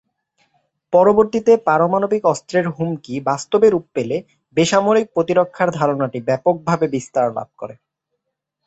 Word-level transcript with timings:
পরবর্তীতে 0.93 1.53
পারমাণবিক 1.67 2.23
অস্ত্রের 2.25 2.65
হুমকি 2.75 3.15
বাস্তবে 3.29 3.67
রূপ 3.69 3.85
পেলে 3.95 4.17
বেসামরিক 4.57 5.07
প্রতিরক্ষার 5.15 5.69
ধারণাটি 5.79 6.19
ব্যাপকভাবে 6.27 6.85
বিস্তার 6.95 7.25
লাভ 7.37 7.49
করে। 7.57 7.75